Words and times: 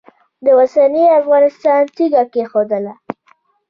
د 0.43 0.45
اوسني 0.57 1.03
افغانستان 1.19 1.81
تیږه 1.95 2.23
کښېښودله. 2.33 2.93